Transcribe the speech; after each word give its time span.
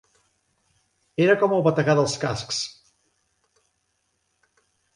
Era 1.25 1.35
com 1.43 1.53
el 1.59 1.61
bategar 1.67 1.95
dels 2.01 2.17
cascs. 2.25 2.63